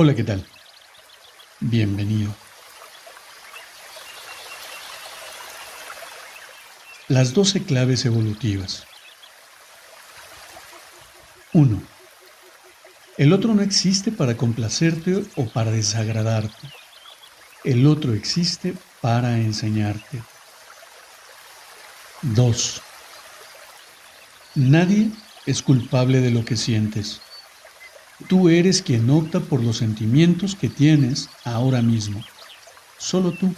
[0.00, 0.46] Hola, ¿qué tal?
[1.58, 2.32] Bienvenido.
[7.08, 8.86] Las 12 claves evolutivas.
[11.52, 11.82] 1.
[13.16, 16.68] El otro no existe para complacerte o para desagradarte.
[17.64, 20.22] El otro existe para enseñarte.
[22.22, 22.82] 2.
[24.54, 25.10] Nadie
[25.44, 27.20] es culpable de lo que sientes.
[28.26, 32.24] Tú eres quien opta por los sentimientos que tienes ahora mismo.
[32.98, 33.54] Solo tú.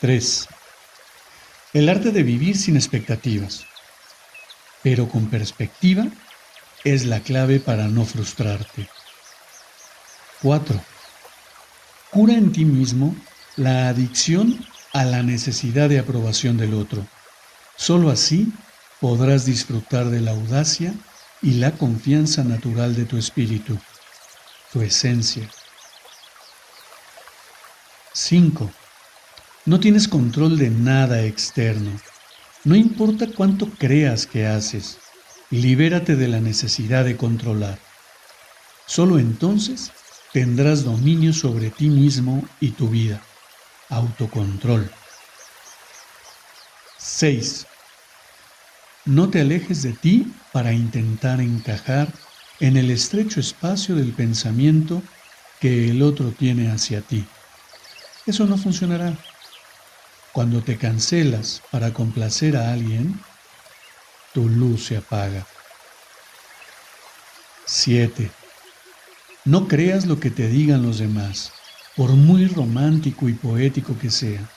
[0.00, 0.46] 3.
[1.72, 3.64] El arte de vivir sin expectativas,
[4.82, 6.06] pero con perspectiva,
[6.84, 8.88] es la clave para no frustrarte.
[10.42, 10.80] 4.
[12.10, 13.16] Cura en ti mismo
[13.56, 17.06] la adicción a la necesidad de aprobación del otro.
[17.76, 18.52] Solo así
[19.00, 20.94] podrás disfrutar de la audacia
[21.42, 23.78] y la confianza natural de tu espíritu,
[24.72, 25.48] tu esencia.
[28.12, 28.70] 5.
[29.66, 31.90] No tienes control de nada externo.
[32.64, 34.98] No importa cuánto creas que haces,
[35.50, 37.78] libérate de la necesidad de controlar.
[38.86, 39.92] Solo entonces
[40.32, 43.22] tendrás dominio sobre ti mismo y tu vida.
[43.88, 44.90] Autocontrol.
[46.98, 47.66] 6.
[49.08, 52.12] No te alejes de ti para intentar encajar
[52.60, 55.02] en el estrecho espacio del pensamiento
[55.60, 57.26] que el otro tiene hacia ti.
[58.26, 59.16] Eso no funcionará.
[60.32, 63.18] Cuando te cancelas para complacer a alguien,
[64.34, 65.46] tu luz se apaga.
[67.64, 68.30] 7.
[69.46, 71.54] No creas lo que te digan los demás,
[71.96, 74.50] por muy romántico y poético que sea.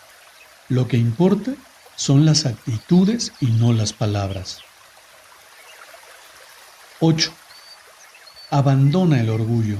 [0.68, 1.54] Lo que importa
[2.02, 4.62] son las actitudes y no las palabras.
[7.00, 7.32] 8.
[8.50, 9.78] Abandona el orgullo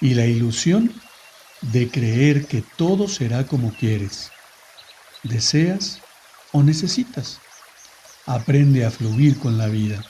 [0.00, 0.92] y la ilusión
[1.60, 4.32] de creer que todo será como quieres,
[5.22, 6.00] deseas
[6.50, 7.38] o necesitas.
[8.26, 10.04] Aprende a fluir con la vida,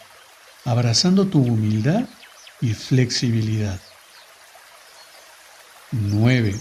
[0.64, 2.08] abrazando tu humildad
[2.62, 3.78] y flexibilidad.
[5.90, 6.58] 9.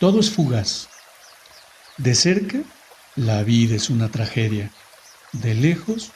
[0.00, 0.88] Todo es fugaz.
[1.96, 2.58] De cerca
[3.16, 4.70] la vida es una tragedia.
[5.32, 6.12] De lejos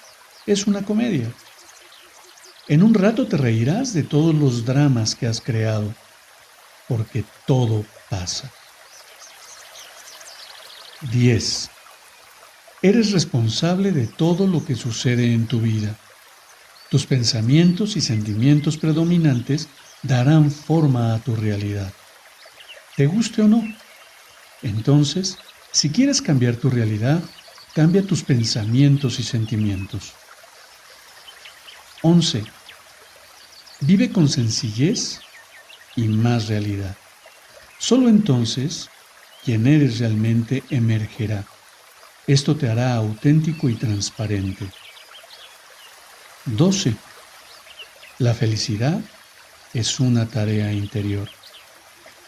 [0.46, 1.32] es una comedia.
[2.68, 5.92] En un rato te reirás de todos los dramas que has creado,
[6.86, 8.50] porque todo pasa.
[11.10, 11.70] 10.
[12.82, 15.96] Eres responsable de todo lo que sucede en tu vida.
[16.90, 19.68] Tus pensamientos y sentimientos predominantes
[20.02, 21.92] darán forma a tu realidad.
[22.96, 23.62] Te guste o no.
[24.62, 25.38] Entonces,
[25.72, 27.22] si quieres cambiar tu realidad,
[27.74, 30.14] cambia tus pensamientos y sentimientos.
[32.02, 32.44] 11.
[33.80, 35.20] Vive con sencillez
[35.96, 36.96] y más realidad.
[37.78, 38.88] Solo entonces
[39.44, 41.46] quien eres realmente emergerá.
[42.26, 44.66] Esto te hará auténtico y transparente.
[46.46, 46.94] 12.
[48.18, 49.00] La felicidad
[49.72, 51.28] es una tarea interior.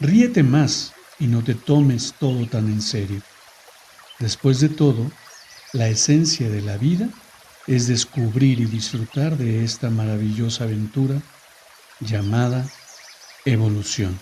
[0.01, 3.23] Ríete más y no te tomes todo tan en serio.
[4.19, 5.11] Después de todo,
[5.73, 7.09] la esencia de la vida
[7.67, 11.21] es descubrir y disfrutar de esta maravillosa aventura
[12.01, 12.69] llamada
[13.45, 14.19] evolución.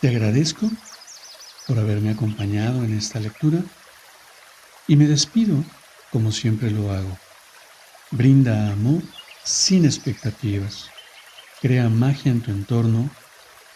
[0.00, 0.70] Te agradezco
[1.66, 3.60] por haberme acompañado en esta lectura
[4.86, 5.64] y me despido
[6.10, 7.18] como siempre lo hago.
[8.10, 9.02] Brinda amor
[9.42, 10.90] sin expectativas.
[11.60, 13.10] Crea magia en tu entorno